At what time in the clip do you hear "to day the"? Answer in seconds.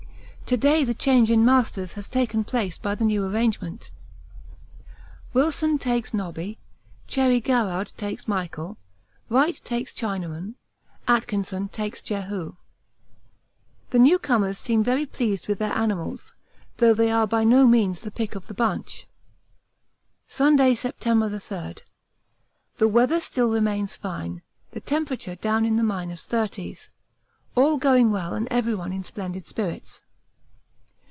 0.47-0.93